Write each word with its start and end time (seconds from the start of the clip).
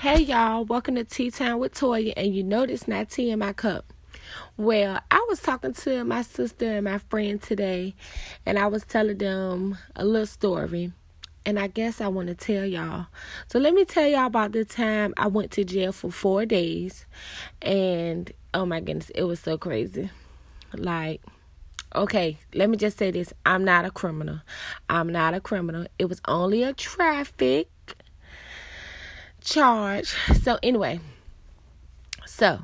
Hey 0.00 0.22
y'all, 0.22 0.64
welcome 0.64 0.94
to 0.94 1.04
Tea 1.04 1.30
Time 1.30 1.58
with 1.58 1.74
Toya, 1.74 2.14
and 2.16 2.34
you 2.34 2.42
know 2.42 2.64
this 2.64 2.88
not 2.88 3.10
tea 3.10 3.32
in 3.32 3.38
my 3.38 3.52
cup. 3.52 3.92
Well, 4.56 4.98
I 5.10 5.26
was 5.28 5.42
talking 5.42 5.74
to 5.74 6.04
my 6.04 6.22
sister 6.22 6.64
and 6.76 6.84
my 6.84 6.96
friend 6.96 7.40
today, 7.40 7.94
and 8.46 8.58
I 8.58 8.68
was 8.68 8.82
telling 8.82 9.18
them 9.18 9.76
a 9.94 10.06
little 10.06 10.24
story, 10.24 10.94
and 11.44 11.58
I 11.58 11.66
guess 11.66 12.00
I 12.00 12.08
want 12.08 12.28
to 12.28 12.34
tell 12.34 12.64
y'all. 12.64 13.08
So 13.48 13.58
let 13.58 13.74
me 13.74 13.84
tell 13.84 14.06
y'all 14.06 14.24
about 14.24 14.52
the 14.52 14.64
time 14.64 15.12
I 15.18 15.26
went 15.26 15.50
to 15.50 15.64
jail 15.64 15.92
for 15.92 16.10
four 16.10 16.46
days, 16.46 17.04
and 17.60 18.32
oh 18.54 18.64
my 18.64 18.80
goodness, 18.80 19.10
it 19.10 19.24
was 19.24 19.38
so 19.38 19.58
crazy. 19.58 20.08
Like, 20.72 21.20
okay, 21.94 22.38
let 22.54 22.70
me 22.70 22.78
just 22.78 22.96
say 22.96 23.10
this: 23.10 23.34
I'm 23.44 23.66
not 23.66 23.84
a 23.84 23.90
criminal. 23.90 24.40
I'm 24.88 25.10
not 25.10 25.34
a 25.34 25.40
criminal. 25.40 25.86
It 25.98 26.06
was 26.06 26.22
only 26.26 26.62
a 26.62 26.72
traffic 26.72 27.68
charge. 29.40 30.14
So 30.42 30.58
anyway, 30.62 31.00
so 32.26 32.60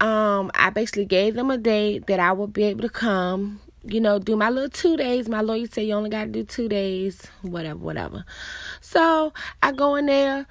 um 0.00 0.50
I 0.54 0.70
basically 0.70 1.06
gave 1.06 1.34
them 1.34 1.50
a 1.50 1.58
date 1.58 2.06
that 2.06 2.20
I 2.20 2.32
would 2.32 2.52
be 2.52 2.64
able 2.64 2.82
to 2.82 2.88
come, 2.88 3.60
you 3.84 4.00
know, 4.00 4.18
do 4.18 4.36
my 4.36 4.50
little 4.50 4.70
two 4.70 4.96
days. 4.96 5.28
My 5.28 5.40
lawyer 5.40 5.66
said 5.66 5.82
you 5.86 5.94
only 5.94 6.10
gotta 6.10 6.30
do 6.30 6.44
two 6.44 6.68
days, 6.68 7.26
whatever, 7.42 7.78
whatever. 7.78 8.24
So 8.80 9.32
I 9.62 9.72
go 9.72 9.96
in 9.96 10.06
there, 10.06 10.46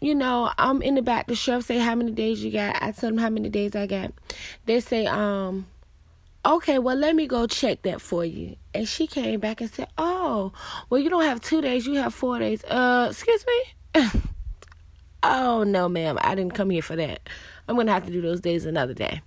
you 0.00 0.14
know, 0.14 0.50
I'm 0.58 0.82
in 0.82 0.94
the 0.94 1.02
back. 1.02 1.26
The 1.26 1.34
sheriff 1.34 1.64
say 1.66 1.78
how 1.78 1.94
many 1.94 2.12
days 2.12 2.42
you 2.42 2.50
got. 2.50 2.82
I 2.82 2.92
tell 2.92 3.10
them 3.10 3.18
how 3.18 3.30
many 3.30 3.48
days 3.48 3.76
I 3.76 3.86
got. 3.86 4.12
They 4.66 4.80
say, 4.80 5.06
um, 5.06 5.66
okay, 6.44 6.78
well 6.78 6.96
let 6.96 7.14
me 7.14 7.26
go 7.26 7.46
check 7.46 7.82
that 7.82 8.00
for 8.00 8.24
you. 8.24 8.56
And 8.72 8.88
she 8.88 9.06
came 9.06 9.40
back 9.40 9.60
and 9.60 9.70
said, 9.70 9.88
Oh, 9.98 10.52
well 10.88 11.00
you 11.00 11.10
don't 11.10 11.24
have 11.24 11.40
two 11.40 11.60
days, 11.60 11.86
you 11.86 11.94
have 11.94 12.14
four 12.14 12.38
days. 12.38 12.64
Uh, 12.64 13.08
excuse 13.10 13.44
me? 13.46 13.79
oh 15.22 15.64
no, 15.64 15.88
ma'am, 15.88 16.18
I 16.20 16.34
didn't 16.34 16.54
come 16.54 16.70
here 16.70 16.82
for 16.82 16.96
that. 16.96 17.28
I'm 17.68 17.76
gonna 17.76 17.92
have 17.92 18.06
to 18.06 18.12
do 18.12 18.20
those 18.20 18.40
days 18.40 18.66
another 18.66 18.94
day. 18.94 19.22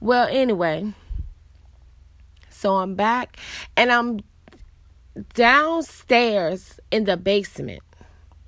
Well, 0.00 0.28
anyway, 0.30 0.92
so 2.50 2.76
I'm 2.76 2.94
back 2.94 3.36
and 3.76 3.90
I'm 3.90 4.20
downstairs 5.34 6.78
in 6.90 7.04
the 7.04 7.16
basement. 7.16 7.82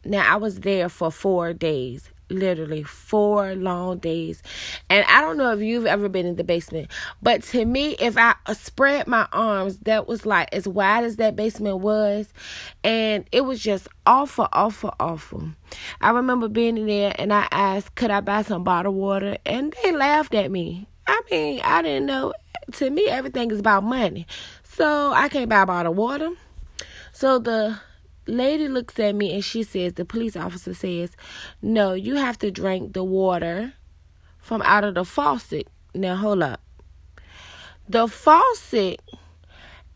Now 0.04 0.32
I 0.32 0.36
was 0.36 0.60
there 0.60 0.88
for 0.88 1.10
four 1.10 1.52
days 1.52 2.10
literally 2.28 2.82
four 2.82 3.54
long 3.54 3.98
days. 3.98 4.42
And 4.90 5.04
I 5.08 5.20
don't 5.20 5.36
know 5.36 5.52
if 5.52 5.60
you've 5.60 5.86
ever 5.86 6.08
been 6.08 6.26
in 6.26 6.36
the 6.36 6.44
basement, 6.44 6.90
but 7.22 7.42
to 7.44 7.64
me, 7.64 7.96
if 7.98 8.16
I 8.16 8.34
spread 8.52 9.06
my 9.06 9.28
arms, 9.32 9.78
that 9.78 10.06
was 10.06 10.26
like 10.26 10.48
as 10.52 10.66
wide 10.66 11.04
as 11.04 11.16
that 11.16 11.36
basement 11.36 11.78
was. 11.78 12.32
And 12.84 13.26
it 13.32 13.42
was 13.42 13.60
just 13.60 13.88
awful, 14.06 14.48
awful, 14.52 14.94
awful. 14.98 15.48
I 16.00 16.10
remember 16.10 16.48
being 16.48 16.76
in 16.76 16.86
there 16.86 17.14
and 17.18 17.32
I 17.32 17.48
asked, 17.50 17.94
could 17.94 18.10
I 18.10 18.20
buy 18.20 18.42
some 18.42 18.64
bottled 18.64 18.94
water? 18.94 19.38
And 19.46 19.74
they 19.82 19.92
laughed 19.92 20.34
at 20.34 20.50
me. 20.50 20.86
I 21.06 21.20
mean, 21.30 21.60
I 21.62 21.82
didn't 21.82 22.06
know. 22.06 22.32
To 22.72 22.90
me, 22.90 23.06
everything 23.06 23.50
is 23.50 23.60
about 23.60 23.84
money. 23.84 24.26
So 24.64 25.12
I 25.12 25.28
can't 25.28 25.48
buy 25.48 25.64
bottled 25.64 25.96
water. 25.96 26.30
So 27.12 27.38
the 27.38 27.78
lady 28.26 28.68
looks 28.68 28.98
at 28.98 29.14
me 29.14 29.32
and 29.34 29.44
she 29.44 29.62
says, 29.62 29.94
the 29.94 30.04
police 30.04 30.36
officer 30.36 30.74
says, 30.74 31.16
no, 31.62 31.92
you 31.92 32.16
have 32.16 32.38
to 32.38 32.50
drink 32.50 32.92
the 32.92 33.04
water 33.04 33.72
from 34.38 34.62
out 34.62 34.84
of 34.84 34.94
the 34.94 35.04
faucet. 35.04 35.68
Now, 35.94 36.16
hold 36.16 36.42
up. 36.42 36.60
The 37.88 38.08
faucet 38.08 39.00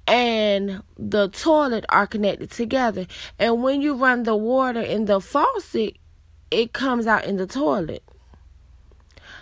and 0.07 0.83
the 0.99 1.29
toilet 1.29 1.85
are 1.89 2.07
connected 2.07 2.51
together. 2.51 3.07
And 3.39 3.63
when 3.63 3.81
you 3.81 3.95
run 3.95 4.25
the 4.25 4.37
water 4.37 4.81
in 4.81 5.05
the 5.05 5.21
faucet, 5.21 5.97
it 6.51 6.73
comes 6.73 7.07
out 7.07 7.25
in 7.25 7.37
the 7.37 7.47
toilet. 7.47 8.03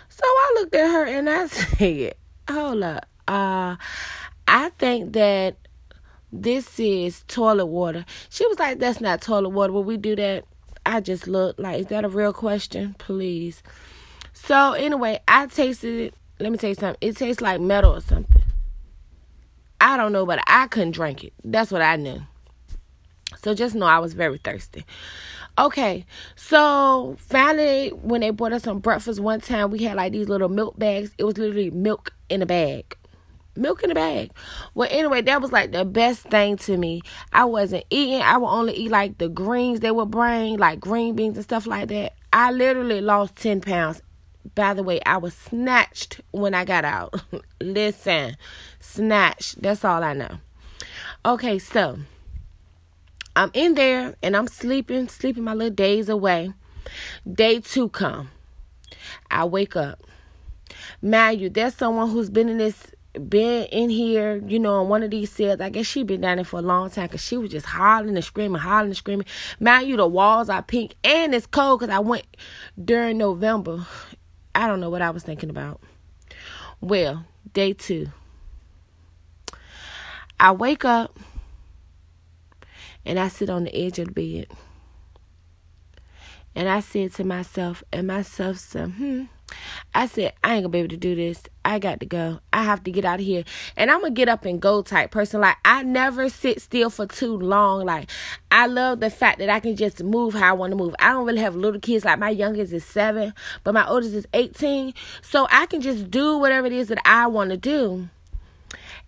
So 0.09 0.23
I 0.23 0.51
looked 0.55 0.75
at 0.75 0.91
her 0.91 1.05
and 1.05 1.29
I 1.29 1.47
said, 1.47 2.15
hold 2.49 2.83
up. 2.83 3.05
Uh, 3.27 3.77
I 4.47 4.69
think 4.77 5.13
that 5.13 5.55
this 6.31 6.79
is 6.79 7.23
toilet 7.27 7.65
water. 7.65 8.05
She 8.29 8.45
was 8.47 8.59
like, 8.59 8.79
That's 8.79 9.01
not 9.01 9.21
toilet 9.21 9.49
water. 9.49 9.73
Will 9.73 9.83
we 9.83 9.97
do 9.97 10.15
that? 10.15 10.45
I 10.85 11.01
just 11.01 11.27
looked 11.27 11.59
like, 11.59 11.79
Is 11.79 11.87
that 11.87 12.05
a 12.05 12.09
real 12.09 12.33
question? 12.33 12.95
Please. 12.99 13.63
So, 14.33 14.73
anyway, 14.73 15.19
I 15.27 15.47
tasted 15.47 15.99
it. 15.99 16.13
Let 16.39 16.51
me 16.51 16.57
tell 16.57 16.69
you 16.69 16.75
something. 16.75 16.97
It 17.01 17.17
tastes 17.17 17.41
like 17.41 17.59
metal 17.59 17.95
or 17.95 18.01
something. 18.01 18.41
I 19.81 19.97
don't 19.97 20.11
know, 20.11 20.25
but 20.25 20.39
I 20.47 20.67
couldn't 20.67 20.91
drink 20.91 21.23
it. 21.23 21.33
That's 21.43 21.71
what 21.71 21.81
I 21.81 21.95
knew. 21.95 22.21
So, 23.41 23.53
just 23.53 23.75
know 23.75 23.85
I 23.85 23.99
was 23.99 24.13
very 24.13 24.37
thirsty. 24.37 24.85
Okay, 25.57 26.05
so 26.37 27.17
finally, 27.19 27.89
when 27.89 28.21
they 28.21 28.29
brought 28.29 28.53
us 28.53 28.63
some 28.63 28.79
breakfast 28.79 29.19
one 29.19 29.41
time, 29.41 29.71
we 29.71 29.83
had 29.83 29.97
like 29.97 30.13
these 30.13 30.29
little 30.29 30.47
milk 30.47 30.79
bags. 30.79 31.11
It 31.17 31.25
was 31.25 31.37
literally 31.37 31.69
milk 31.69 32.13
in 32.29 32.41
a 32.41 32.45
bag 32.45 32.95
milk 33.59 33.83
in 33.83 33.91
a 33.91 33.95
bag. 33.95 34.31
Well, 34.73 34.87
anyway, 34.91 35.21
that 35.21 35.41
was 35.41 35.51
like 35.51 35.71
the 35.71 35.85
best 35.85 36.21
thing 36.21 36.57
to 36.57 36.77
me. 36.77 37.01
I 37.33 37.45
wasn't 37.45 37.85
eating. 37.89 38.21
I 38.21 38.37
would 38.37 38.47
only 38.47 38.73
eat 38.73 38.91
like 38.91 39.17
the 39.17 39.29
greens 39.29 39.81
they 39.81 39.91
would 39.91 40.11
bring, 40.11 40.57
like 40.57 40.79
green 40.79 41.15
beans 41.15 41.37
and 41.37 41.43
stuff 41.43 41.67
like 41.67 41.89
that. 41.89 42.13
I 42.33 42.51
literally 42.51 43.01
lost 43.01 43.35
10 43.35 43.61
pounds. 43.61 44.01
By 44.55 44.73
the 44.73 44.83
way, 44.83 44.99
I 45.05 45.17
was 45.17 45.33
snatched 45.33 46.21
when 46.31 46.53
I 46.53 46.65
got 46.65 46.85
out. 46.85 47.21
Listen, 47.61 48.35
snatched. 48.79 49.61
That's 49.61 49.83
all 49.83 50.03
I 50.03 50.13
know. 50.13 50.39
Okay, 51.25 51.59
so 51.59 51.99
I'm 53.35 53.51
in 53.53 53.75
there 53.75 54.15
and 54.23 54.35
I'm 54.35 54.47
sleeping, 54.47 55.07
sleeping 55.09 55.43
my 55.43 55.53
little 55.53 55.75
days 55.75 56.09
away. 56.09 56.53
Day 57.31 57.59
two 57.59 57.89
come. 57.89 58.29
I 59.29 59.45
wake 59.45 59.75
up. 59.75 60.03
Mind 61.01 61.41
you, 61.41 61.49
there's 61.49 61.75
someone 61.75 62.09
who's 62.09 62.29
been 62.29 62.49
in 62.49 62.57
this 62.57 62.91
been 63.13 63.65
in 63.65 63.89
here, 63.89 64.41
you 64.47 64.59
know, 64.59 64.81
on 64.81 64.89
one 64.89 65.03
of 65.03 65.11
these 65.11 65.31
cells. 65.31 65.59
I 65.59 65.69
guess 65.69 65.85
she 65.85 66.03
been 66.03 66.21
down 66.21 66.37
there 66.37 66.45
for 66.45 66.59
a 66.59 66.63
long 66.63 66.89
time 66.89 67.07
because 67.07 67.23
she 67.23 67.37
was 67.37 67.51
just 67.51 67.65
hollering 67.65 68.15
and 68.15 68.23
screaming, 68.23 68.61
hollering 68.61 68.87
and 68.87 68.97
screaming. 68.97 69.25
Mind 69.59 69.87
you, 69.87 69.97
the 69.97 70.07
walls 70.07 70.49
are 70.49 70.61
pink 70.61 70.95
and 71.03 71.33
it's 71.33 71.47
cold 71.47 71.79
because 71.79 71.93
I 71.93 71.99
went 71.99 72.25
during 72.83 73.17
November. 73.17 73.85
I 74.53 74.67
don't 74.67 74.79
know 74.79 74.89
what 74.89 75.01
I 75.01 75.09
was 75.09 75.23
thinking 75.23 75.49
about. 75.49 75.81
Well, 76.81 77.25
day 77.53 77.73
two. 77.73 78.09
I 80.39 80.51
wake 80.51 80.85
up 80.85 81.19
and 83.05 83.19
I 83.19 83.27
sit 83.27 83.49
on 83.49 83.65
the 83.65 83.75
edge 83.75 83.99
of 83.99 84.13
the 84.13 84.13
bed. 84.13 84.47
And 86.55 86.67
I 86.67 86.79
said 86.79 87.13
to 87.13 87.23
myself, 87.23 87.83
and 87.91 88.07
myself 88.07 88.57
said, 88.57 88.91
hmm, 88.91 89.25
I 89.93 90.07
said, 90.07 90.33
I 90.43 90.55
ain't 90.55 90.63
gonna 90.63 90.69
be 90.69 90.79
able 90.79 90.89
to 90.89 90.97
do 90.97 91.15
this. 91.15 91.43
I 91.65 91.77
got 91.77 91.99
to 91.99 92.05
go. 92.05 92.39
I 92.51 92.63
have 92.63 92.83
to 92.85 92.91
get 92.91 93.05
out 93.05 93.19
of 93.19 93.25
here. 93.25 93.43
And 93.75 93.91
I'm 93.91 94.03
a 94.03 94.09
get 94.09 94.29
up 94.29 94.45
and 94.45 94.61
go 94.61 94.81
type 94.81 95.11
person. 95.11 95.41
Like, 95.41 95.57
I 95.65 95.83
never 95.83 96.29
sit 96.29 96.61
still 96.61 96.89
for 96.89 97.05
too 97.05 97.37
long. 97.37 97.85
Like, 97.85 98.09
I 98.49 98.65
love 98.65 99.01
the 99.01 99.09
fact 99.09 99.39
that 99.39 99.49
I 99.49 99.59
can 99.59 99.75
just 99.75 100.01
move 100.01 100.33
how 100.33 100.49
I 100.49 100.53
want 100.53 100.71
to 100.71 100.77
move. 100.77 100.95
I 100.99 101.09
don't 101.09 101.25
really 101.25 101.41
have 101.41 101.55
little 101.55 101.79
kids. 101.79 102.05
Like, 102.05 102.17
my 102.17 102.29
youngest 102.29 102.73
is 102.73 102.85
seven, 102.85 103.33
but 103.63 103.73
my 103.73 103.87
oldest 103.87 104.15
is 104.15 104.27
18. 104.33 104.93
So 105.21 105.47
I 105.51 105.65
can 105.67 105.81
just 105.81 106.09
do 106.09 106.37
whatever 106.37 106.65
it 106.65 106.73
is 106.73 106.87
that 106.87 107.01
I 107.05 107.27
want 107.27 107.51
to 107.51 107.57
do. 107.57 108.09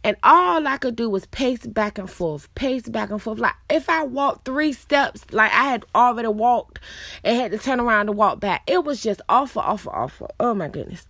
And 0.03 0.17
all 0.23 0.67
I 0.67 0.77
could 0.77 0.95
do 0.95 1.09
was 1.09 1.27
pace 1.27 1.65
back 1.65 1.97
and 1.97 2.09
forth, 2.09 2.53
pace 2.55 2.89
back 2.89 3.11
and 3.11 3.21
forth. 3.21 3.37
Like 3.37 3.53
if 3.69 3.87
I 3.89 4.03
walked 4.03 4.45
three 4.45 4.73
steps, 4.73 5.23
like 5.31 5.51
I 5.51 5.65
had 5.65 5.85
already 5.93 6.27
walked 6.27 6.79
and 7.23 7.37
had 7.37 7.51
to 7.51 7.59
turn 7.59 7.79
around 7.79 8.07
to 8.07 8.11
walk 8.11 8.39
back. 8.39 8.63
It 8.65 8.83
was 8.83 9.01
just 9.01 9.21
awful, 9.29 9.61
awful, 9.61 9.91
awful. 9.91 10.31
Oh 10.39 10.53
my 10.55 10.69
goodness. 10.69 11.05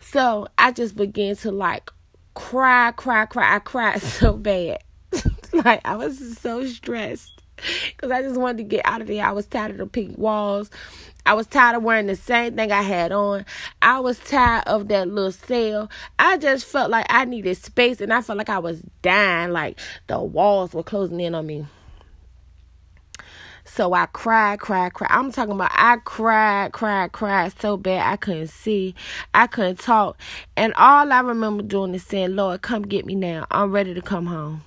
So 0.00 0.48
I 0.56 0.72
just 0.72 0.96
began 0.96 1.36
to 1.36 1.50
like 1.50 1.90
cry, 2.34 2.92
cry, 2.92 3.26
cry. 3.26 3.56
I 3.56 3.58
cried 3.58 4.00
so 4.02 4.34
bad. 4.34 4.82
like 5.52 5.82
I 5.84 5.96
was 5.96 6.38
so 6.38 6.66
stressed 6.66 7.41
because 7.96 8.10
I 8.10 8.22
just 8.22 8.38
wanted 8.38 8.58
to 8.58 8.64
get 8.64 8.84
out 8.84 9.00
of 9.00 9.08
there. 9.08 9.24
I 9.24 9.32
was 9.32 9.46
tired 9.46 9.72
of 9.72 9.78
the 9.78 9.86
pink 9.86 10.18
walls. 10.18 10.70
I 11.24 11.34
was 11.34 11.46
tired 11.46 11.76
of 11.76 11.84
wearing 11.84 12.06
the 12.06 12.16
same 12.16 12.56
thing 12.56 12.72
I 12.72 12.82
had 12.82 13.12
on. 13.12 13.46
I 13.80 14.00
was 14.00 14.18
tired 14.18 14.64
of 14.66 14.88
that 14.88 15.08
little 15.08 15.30
cell. 15.30 15.88
I 16.18 16.36
just 16.36 16.64
felt 16.64 16.90
like 16.90 17.06
I 17.08 17.24
needed 17.24 17.56
space 17.56 18.00
and 18.00 18.12
I 18.12 18.22
felt 18.22 18.38
like 18.38 18.48
I 18.48 18.58
was 18.58 18.82
dying, 19.02 19.52
like 19.52 19.78
the 20.08 20.20
walls 20.20 20.74
were 20.74 20.82
closing 20.82 21.20
in 21.20 21.34
on 21.34 21.46
me. 21.46 21.66
So 23.64 23.94
I 23.94 24.06
cried, 24.06 24.58
cried, 24.58 24.92
cried. 24.92 25.10
I'm 25.10 25.30
talking 25.30 25.54
about 25.54 25.70
I 25.72 25.96
cried, 26.04 26.72
cried, 26.72 27.12
cried 27.12 27.58
so 27.60 27.76
bad 27.76 28.12
I 28.12 28.16
couldn't 28.16 28.48
see. 28.48 28.94
I 29.32 29.46
couldn't 29.46 29.78
talk. 29.78 30.18
And 30.56 30.74
all 30.74 31.12
I 31.12 31.20
remember 31.20 31.62
doing 31.62 31.94
is 31.94 32.02
saying, 32.02 32.34
Lord, 32.34 32.62
come 32.62 32.82
get 32.82 33.06
me 33.06 33.14
now. 33.14 33.46
I'm 33.50 33.70
ready 33.70 33.94
to 33.94 34.02
come 34.02 34.26
home. 34.26 34.62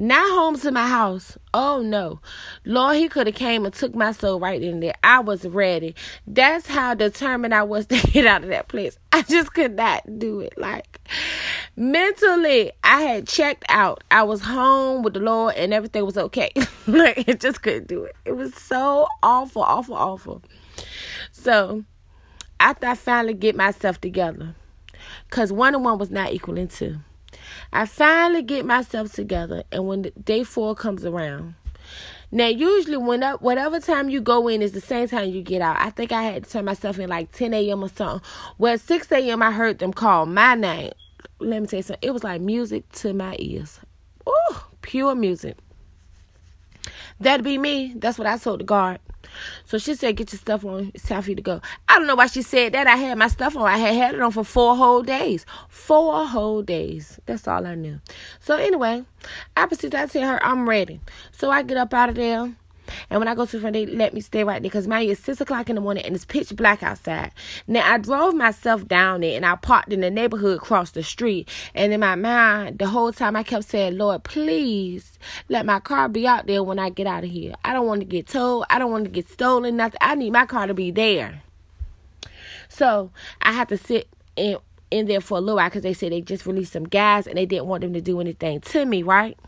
Not 0.00 0.30
home 0.30 0.56
to 0.60 0.70
my 0.70 0.86
house. 0.86 1.36
Oh 1.52 1.82
no. 1.82 2.20
Lord, 2.64 2.98
he 2.98 3.08
could 3.08 3.26
have 3.26 3.34
came 3.34 3.64
and 3.64 3.74
took 3.74 3.96
my 3.96 4.12
soul 4.12 4.38
right 4.38 4.62
in 4.62 4.78
there. 4.78 4.94
I 5.02 5.18
was 5.18 5.44
ready. 5.44 5.96
That's 6.24 6.68
how 6.68 6.94
determined 6.94 7.52
I 7.52 7.64
was 7.64 7.86
to 7.88 7.96
get 8.12 8.24
out 8.24 8.44
of 8.44 8.50
that 8.50 8.68
place. 8.68 8.96
I 9.10 9.22
just 9.22 9.54
could 9.54 9.74
not 9.74 10.20
do 10.20 10.38
it. 10.38 10.56
Like 10.56 11.00
mentally, 11.74 12.70
I 12.84 13.00
had 13.00 13.26
checked 13.26 13.64
out. 13.68 14.04
I 14.08 14.22
was 14.22 14.40
home 14.40 15.02
with 15.02 15.14
the 15.14 15.20
Lord 15.20 15.56
and 15.56 15.74
everything 15.74 16.06
was 16.06 16.16
okay. 16.16 16.52
like 16.86 17.26
it 17.26 17.40
just 17.40 17.62
couldn't 17.62 17.88
do 17.88 18.04
it. 18.04 18.14
It 18.24 18.36
was 18.36 18.54
so 18.54 19.08
awful, 19.24 19.62
awful, 19.62 19.96
awful. 19.96 20.44
So 21.32 21.82
after 22.60 22.86
I 22.86 22.94
finally 22.94 23.34
get 23.34 23.56
myself 23.56 24.00
together, 24.00 24.54
because 25.28 25.52
one 25.52 25.74
and 25.74 25.84
one 25.84 25.98
was 25.98 26.12
not 26.12 26.32
equaling 26.32 26.68
two. 26.68 26.98
I 27.72 27.86
finally 27.86 28.42
get 28.42 28.64
myself 28.64 29.12
together, 29.12 29.64
and 29.72 29.86
when 29.86 30.10
day 30.22 30.44
four 30.44 30.74
comes 30.74 31.04
around, 31.04 31.54
now 32.30 32.46
usually 32.46 32.96
when 32.96 33.22
up, 33.22 33.40
whatever 33.40 33.80
time 33.80 34.10
you 34.10 34.20
go 34.20 34.48
in 34.48 34.60
is 34.60 34.72
the 34.72 34.80
same 34.80 35.08
time 35.08 35.30
you 35.30 35.42
get 35.42 35.62
out. 35.62 35.78
I 35.78 35.90
think 35.90 36.12
I 36.12 36.22
had 36.22 36.44
to 36.44 36.50
turn 36.50 36.64
myself 36.64 36.98
in 36.98 37.08
like 37.08 37.32
10 37.32 37.54
a.m. 37.54 37.82
or 37.82 37.88
something. 37.88 38.26
Well, 38.58 38.76
6 38.76 39.12
a.m. 39.12 39.42
I 39.42 39.50
heard 39.50 39.78
them 39.78 39.92
call 39.92 40.26
my 40.26 40.54
name. 40.54 40.92
Let 41.40 41.62
me 41.62 41.68
tell 41.68 41.78
you 41.78 41.82
something. 41.82 42.06
It 42.06 42.12
was 42.12 42.24
like 42.24 42.40
music 42.40 42.90
to 42.92 43.14
my 43.14 43.36
ears. 43.38 43.80
Oh, 44.26 44.66
pure 44.82 45.14
music. 45.14 45.56
That'd 47.20 47.44
be 47.44 47.58
me. 47.58 47.94
That's 47.96 48.18
what 48.18 48.26
I 48.26 48.36
told 48.36 48.60
the 48.60 48.64
guard. 48.64 49.00
So 49.64 49.78
she 49.78 49.94
said, 49.94 50.16
Get 50.16 50.32
your 50.32 50.38
stuff 50.38 50.64
on. 50.64 50.90
It's 50.94 51.06
time 51.06 51.22
for 51.22 51.30
you 51.30 51.36
to 51.36 51.42
go. 51.42 51.60
I 51.88 51.98
don't 51.98 52.06
know 52.06 52.14
why 52.14 52.26
she 52.26 52.42
said 52.42 52.72
that. 52.72 52.86
I 52.86 52.96
had 52.96 53.18
my 53.18 53.28
stuff 53.28 53.56
on. 53.56 53.66
I 53.66 53.78
had 53.78 53.94
had 53.94 54.14
it 54.14 54.20
on 54.20 54.32
for 54.32 54.44
four 54.44 54.76
whole 54.76 55.02
days. 55.02 55.44
Four 55.68 56.26
whole 56.26 56.62
days. 56.62 57.20
That's 57.26 57.46
all 57.46 57.66
I 57.66 57.74
knew. 57.74 58.00
So 58.40 58.56
anyway, 58.56 59.04
I 59.56 59.66
proceeded 59.66 59.96
to 59.96 60.06
tell 60.06 60.28
her 60.28 60.44
I'm 60.44 60.68
ready. 60.68 61.00
So 61.32 61.50
I 61.50 61.62
get 61.62 61.76
up 61.76 61.94
out 61.94 62.10
of 62.10 62.14
there. 62.14 62.52
And 63.10 63.20
when 63.20 63.28
I 63.28 63.34
go 63.34 63.46
to 63.46 63.52
the 63.52 63.60
front, 63.60 63.74
they 63.74 63.86
let 63.86 64.14
me 64.14 64.20
stay 64.20 64.44
right 64.44 64.62
there 64.62 64.70
because 64.70 64.86
my 64.86 65.00
it's 65.00 65.20
six 65.20 65.40
o'clock 65.40 65.68
in 65.68 65.76
the 65.76 65.80
morning 65.80 66.04
and 66.04 66.14
it's 66.14 66.24
pitch 66.24 66.54
black 66.54 66.82
outside. 66.82 67.32
Now 67.66 67.90
I 67.90 67.98
drove 67.98 68.34
myself 68.34 68.86
down 68.86 69.20
there 69.20 69.36
and 69.36 69.46
I 69.46 69.56
parked 69.56 69.92
in 69.92 70.00
the 70.00 70.10
neighborhood 70.10 70.58
across 70.58 70.90
the 70.92 71.02
street. 71.02 71.48
And 71.74 71.92
in 71.92 72.00
my 72.00 72.14
mind, 72.14 72.78
the 72.78 72.86
whole 72.86 73.12
time 73.12 73.36
I 73.36 73.42
kept 73.42 73.64
saying, 73.64 73.96
Lord, 73.96 74.24
please 74.24 75.18
let 75.48 75.66
my 75.66 75.80
car 75.80 76.08
be 76.08 76.26
out 76.26 76.46
there 76.46 76.62
when 76.62 76.78
I 76.78 76.90
get 76.90 77.06
out 77.06 77.24
of 77.24 77.30
here. 77.30 77.54
I 77.64 77.72
don't 77.72 77.86
want 77.86 78.00
to 78.00 78.06
get 78.06 78.26
towed. 78.28 78.64
I 78.70 78.78
don't 78.78 78.90
want 78.90 79.04
to 79.04 79.10
get 79.10 79.28
stolen. 79.28 79.76
Nothing. 79.76 79.98
I 80.00 80.14
need 80.14 80.32
my 80.32 80.46
car 80.46 80.66
to 80.66 80.74
be 80.74 80.90
there. 80.90 81.42
So 82.68 83.10
I 83.42 83.52
had 83.52 83.68
to 83.70 83.78
sit 83.78 84.08
in 84.36 84.58
in 84.90 85.06
there 85.06 85.20
for 85.20 85.36
a 85.36 85.40
little 85.40 85.56
while 85.56 85.68
because 85.68 85.82
they 85.82 85.92
said 85.92 86.12
they 86.12 86.20
just 86.20 86.46
released 86.46 86.72
some 86.72 86.84
guys 86.84 87.26
and 87.26 87.36
they 87.36 87.46
didn't 87.46 87.66
want 87.66 87.82
them 87.82 87.92
to 87.92 88.00
do 88.00 88.20
anything 88.20 88.60
to 88.60 88.84
me, 88.84 89.02
right? 89.02 89.38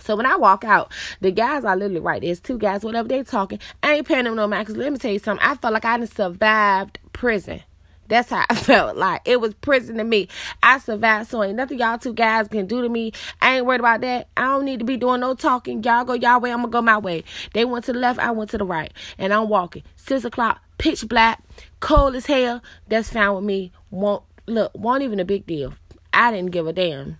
So 0.00 0.16
when 0.16 0.26
I 0.26 0.36
walk 0.36 0.64
out, 0.64 0.92
the 1.20 1.30
guys 1.30 1.64
are 1.64 1.76
literally 1.76 2.00
right. 2.00 2.20
There's 2.20 2.40
two 2.40 2.58
guys, 2.58 2.84
whatever 2.84 3.08
they 3.08 3.22
talking. 3.22 3.60
I 3.82 3.94
ain't 3.94 4.08
paying 4.08 4.24
them 4.24 4.36
no 4.36 4.46
mind. 4.46 4.66
Cause 4.66 4.76
let 4.76 4.92
me 4.92 4.98
tell 4.98 5.12
you 5.12 5.18
something. 5.18 5.46
I 5.46 5.54
felt 5.56 5.72
like 5.72 5.84
I 5.84 5.96
done 5.96 6.06
survived 6.06 6.98
prison. 7.12 7.62
That's 8.08 8.30
how 8.30 8.44
I 8.50 8.54
felt 8.54 8.96
like. 8.96 9.22
It 9.24 9.40
was 9.40 9.54
prison 9.54 9.96
to 9.96 10.04
me. 10.04 10.28
I 10.62 10.78
survived, 10.78 11.30
so 11.30 11.42
ain't 11.42 11.56
nothing 11.56 11.78
y'all 11.78 11.98
two 11.98 12.14
guys 12.14 12.48
can 12.48 12.66
do 12.66 12.82
to 12.82 12.88
me. 12.88 13.12
I 13.40 13.56
ain't 13.56 13.66
worried 13.66 13.80
about 13.80 14.00
that. 14.02 14.28
I 14.36 14.44
don't 14.44 14.64
need 14.64 14.80
to 14.80 14.84
be 14.84 14.96
doing 14.96 15.20
no 15.20 15.34
talking. 15.34 15.82
Y'all 15.82 16.04
go 16.04 16.14
y'all 16.14 16.40
way, 16.40 16.52
I'm 16.52 16.58
gonna 16.58 16.68
go 16.68 16.82
my 16.82 16.98
way. 16.98 17.24
They 17.52 17.64
went 17.64 17.84
to 17.86 17.92
the 17.92 17.98
left, 17.98 18.18
I 18.18 18.30
went 18.30 18.50
to 18.50 18.58
the 18.58 18.64
right. 18.64 18.92
And 19.18 19.32
I'm 19.32 19.48
walking. 19.48 19.82
Six 19.96 20.24
o'clock, 20.24 20.60
pitch 20.78 21.08
black, 21.08 21.42
cold 21.80 22.14
as 22.14 22.26
hell. 22.26 22.62
That's 22.88 23.12
fine 23.12 23.34
with 23.34 23.44
me. 23.44 23.72
Won't 23.90 24.24
look, 24.46 24.72
won't 24.74 25.02
even 25.02 25.20
a 25.20 25.24
big 25.24 25.46
deal. 25.46 25.74
I 26.12 26.30
didn't 26.30 26.50
give 26.50 26.66
a 26.66 26.72
damn. 26.72 27.18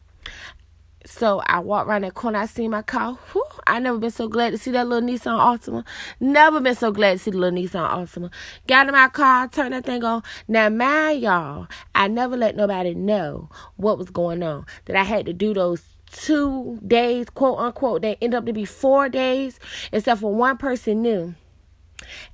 So 1.06 1.42
I 1.46 1.58
walk 1.58 1.86
around 1.86 2.02
that 2.04 2.14
corner. 2.14 2.38
I 2.38 2.46
see 2.46 2.66
my 2.66 2.80
car. 2.80 3.18
Whew, 3.32 3.44
I 3.66 3.78
never 3.78 3.98
been 3.98 4.10
so 4.10 4.26
glad 4.26 4.50
to 4.50 4.58
see 4.58 4.70
that 4.70 4.88
little 4.88 5.06
Nissan 5.06 5.38
Altima. 5.38 5.84
Never 6.18 6.60
been 6.60 6.74
so 6.74 6.90
glad 6.92 7.12
to 7.12 7.18
see 7.18 7.30
the 7.30 7.36
little 7.36 7.58
Nissan 7.58 7.88
Altima. 7.88 8.30
Got 8.66 8.88
in 8.88 8.92
my 8.92 9.08
car, 9.08 9.48
turned 9.48 9.74
that 9.74 9.84
thing 9.84 10.02
on. 10.02 10.22
Now, 10.48 10.70
mind 10.70 11.20
y'all, 11.20 11.66
I 11.94 12.08
never 12.08 12.36
let 12.36 12.56
nobody 12.56 12.94
know 12.94 13.50
what 13.76 13.98
was 13.98 14.08
going 14.08 14.42
on. 14.42 14.64
That 14.86 14.96
I 14.96 15.02
had 15.02 15.26
to 15.26 15.34
do 15.34 15.52
those 15.52 15.82
two 16.10 16.78
days, 16.86 17.28
quote 17.28 17.58
unquote. 17.58 18.00
They 18.00 18.16
end 18.22 18.34
up 18.34 18.46
to 18.46 18.54
be 18.54 18.64
four 18.64 19.10
days, 19.10 19.60
except 19.92 20.22
for 20.22 20.34
one 20.34 20.56
person 20.56 21.02
knew. 21.02 21.34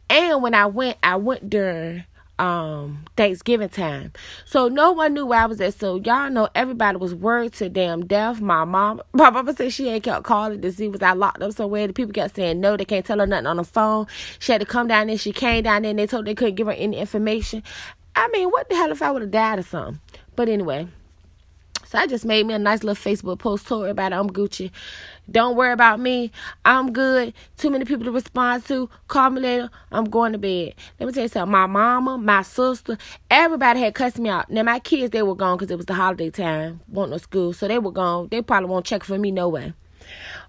And 0.08 0.42
when 0.42 0.54
I 0.54 0.66
went, 0.66 0.98
I 1.02 1.16
went 1.16 1.50
during 1.50 2.04
um 2.40 3.04
Thanksgiving 3.16 3.68
time. 3.68 4.12
So 4.46 4.68
no 4.68 4.92
one 4.92 5.14
knew 5.14 5.26
where 5.26 5.40
I 5.40 5.46
was 5.46 5.60
at. 5.60 5.74
So 5.74 5.96
y'all 5.96 6.30
know 6.30 6.48
everybody 6.54 6.96
was 6.96 7.14
worried 7.14 7.52
to 7.54 7.68
damn 7.68 8.06
death. 8.06 8.40
My 8.40 8.64
mom 8.64 9.02
my 9.12 9.30
mama 9.30 9.54
said 9.54 9.72
she 9.72 9.88
ain't 9.88 10.04
kept 10.04 10.24
calling 10.24 10.60
to 10.62 10.72
see 10.72 10.88
was 10.88 11.02
I 11.02 11.12
locked 11.12 11.42
up 11.42 11.52
somewhere. 11.52 11.86
The 11.86 11.92
people 11.92 12.12
kept 12.12 12.36
saying 12.36 12.60
no, 12.60 12.76
they 12.76 12.84
can't 12.84 13.04
tell 13.04 13.18
her 13.18 13.26
nothing 13.26 13.46
on 13.46 13.58
the 13.58 13.64
phone. 13.64 14.06
She 14.38 14.52
had 14.52 14.60
to 14.60 14.66
come 14.66 14.88
down 14.88 15.06
there. 15.08 15.18
She 15.18 15.32
came 15.32 15.62
down 15.62 15.82
there 15.82 15.90
and 15.90 15.98
they 15.98 16.06
told 16.06 16.24
they 16.24 16.34
couldn't 16.34 16.54
give 16.54 16.66
her 16.66 16.72
any 16.72 16.96
information. 16.98 17.62
I 18.16 18.28
mean, 18.28 18.48
what 18.48 18.68
the 18.68 18.76
hell 18.76 18.90
if 18.90 19.02
I 19.02 19.10
would 19.10 19.22
have 19.22 19.30
died 19.30 19.58
or 19.58 19.62
something? 19.62 20.00
But 20.34 20.48
anyway. 20.48 20.88
So 21.90 21.98
I 21.98 22.06
just 22.06 22.24
made 22.24 22.46
me 22.46 22.54
a 22.54 22.58
nice 22.60 22.84
little 22.84 22.94
Facebook 22.94 23.40
post 23.40 23.66
told 23.66 23.82
everybody 23.82 24.14
I'm 24.14 24.30
Gucci. 24.30 24.70
Don't 25.28 25.56
worry 25.56 25.72
about 25.72 25.98
me. 25.98 26.30
I'm 26.64 26.92
good. 26.92 27.34
Too 27.56 27.68
many 27.68 27.84
people 27.84 28.04
to 28.04 28.12
respond 28.12 28.64
to. 28.66 28.88
Call 29.08 29.30
me 29.30 29.40
later. 29.40 29.70
I'm 29.90 30.04
going 30.04 30.30
to 30.30 30.38
bed. 30.38 30.76
Let 31.00 31.06
me 31.08 31.12
tell 31.12 31.24
you 31.24 31.28
something. 31.28 31.50
My 31.50 31.66
mama, 31.66 32.16
my 32.16 32.42
sister, 32.42 32.96
everybody 33.28 33.80
had 33.80 33.96
cussed 33.96 34.20
me 34.20 34.30
out. 34.30 34.48
Now 34.48 34.62
my 34.62 34.78
kids, 34.78 35.10
they 35.10 35.24
were 35.24 35.34
gone 35.34 35.56
because 35.56 35.72
it 35.72 35.78
was 35.78 35.86
the 35.86 35.94
holiday 35.94 36.30
time. 36.30 36.78
Want 36.86 37.10
no 37.10 37.16
school. 37.16 37.52
So 37.52 37.66
they 37.66 37.80
were 37.80 37.90
gone. 37.90 38.28
They 38.30 38.40
probably 38.40 38.70
won't 38.70 38.86
check 38.86 39.02
for 39.02 39.18
me 39.18 39.32
no 39.32 39.48
way. 39.48 39.72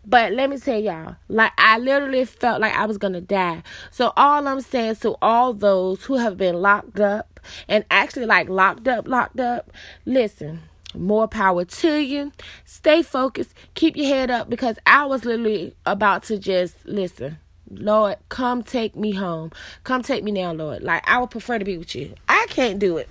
But 0.05 0.33
let 0.33 0.47
me 0.47 0.59
tell 0.59 0.79
y'all, 0.79 1.15
like 1.27 1.53
I 1.57 1.79
literally 1.79 2.23
felt 2.25 2.61
like 2.61 2.75
I 2.75 2.85
was 2.85 2.99
gonna 2.99 3.19
die. 3.19 3.63
So 3.89 4.13
all 4.15 4.47
I'm 4.47 4.61
saying 4.61 4.97
to 4.97 5.15
all 5.23 5.55
those 5.55 6.03
who 6.03 6.17
have 6.17 6.37
been 6.37 6.61
locked 6.61 6.99
up 6.99 7.39
and 7.67 7.83
actually 7.89 8.27
like 8.27 8.47
locked 8.47 8.87
up, 8.87 9.07
locked 9.07 9.39
up, 9.39 9.71
listen 10.05 10.61
more 10.93 11.27
power 11.27 11.65
to 11.65 11.97
you. 11.97 12.31
Stay 12.65 13.01
focused. 13.01 13.53
Keep 13.75 13.97
your 13.97 14.07
head 14.07 14.31
up 14.31 14.49
because 14.49 14.77
I 14.85 15.05
was 15.05 15.25
literally 15.25 15.75
about 15.85 16.23
to 16.23 16.37
just 16.37 16.75
listen. 16.85 17.37
Lord, 17.69 18.17
come 18.29 18.63
take 18.63 18.95
me 18.95 19.13
home. 19.13 19.51
Come 19.83 20.01
take 20.01 20.23
me 20.23 20.31
now, 20.31 20.51
Lord. 20.51 20.83
Like, 20.83 21.07
I 21.07 21.19
would 21.19 21.31
prefer 21.31 21.57
to 21.57 21.65
be 21.65 21.77
with 21.77 21.95
you. 21.95 22.13
I 22.27 22.45
can't 22.49 22.79
do 22.79 22.97
it. 22.97 23.07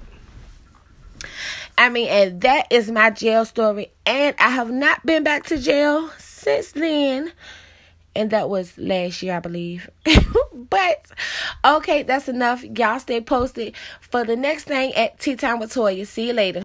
I 1.79 1.89
mean, 1.89 2.09
and 2.09 2.41
that 2.43 2.67
is 2.71 2.91
my 2.91 3.11
jail 3.11 3.45
story. 3.45 3.91
And 4.05 4.37
I 4.39 4.51
have 4.51 4.71
not 4.71 5.05
been 5.07 5.25
back 5.25 5.45
to 5.47 5.59
jail 5.59 6.11
since 6.19 6.73
then. 6.73 7.33
And 8.15 8.31
that 8.33 8.51
was 8.51 8.77
last 8.77 9.23
year, 9.23 9.37
I 9.37 9.41
believe. 9.41 9.89
but 10.69 11.07
okay, 11.65 12.03
that's 12.03 12.29
enough. 12.29 12.65
Y'all 12.65 12.99
stay 12.99 13.21
posted 13.21 13.75
for 14.01 14.25
the 14.25 14.37
next 14.37 14.65
thing 14.65 14.93
at 14.95 15.19
Tea 15.21 15.37
Time 15.37 15.61
with 15.61 15.73
Toya. 15.73 16.07
See 16.07 16.27
you 16.27 16.33
later. 16.33 16.59